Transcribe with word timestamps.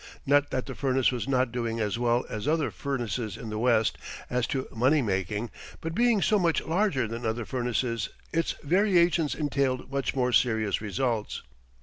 Not 0.25 0.49
that 0.49 0.65
the 0.65 0.73
furnace 0.73 1.11
was 1.11 1.27
not 1.27 1.51
doing 1.51 1.79
as 1.79 1.99
well 1.99 2.25
as 2.27 2.47
other 2.47 2.71
furnaces 2.71 3.37
in 3.37 3.51
the 3.51 3.59
West 3.59 3.99
as 4.31 4.47
to 4.47 4.67
money 4.75 5.03
making, 5.03 5.51
but 5.79 5.93
being 5.93 6.23
so 6.23 6.39
much 6.39 6.59
larger 6.63 7.07
than 7.07 7.23
other 7.23 7.45
furnaces 7.45 8.09
its 8.33 8.53
variations 8.63 9.35
entailed 9.35 9.91
much 9.91 10.15
more 10.15 10.31
serious 10.31 10.81
results. 10.81 11.43